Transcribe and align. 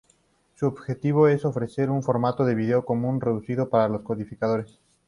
Su 0.55 0.65
objetivo 0.65 1.27
es 1.27 1.45
ofrecer 1.45 1.91
un 1.91 2.01
formato 2.01 2.43
de 2.43 2.55
vídeo 2.55 2.83
común 2.85 3.21
reducido 3.21 3.69
para 3.69 3.87
los 3.87 4.01
codificadores. 4.01 4.79